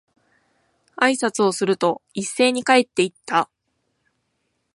[0.95, 3.51] 挨拶をすると、一斉に帰って行った。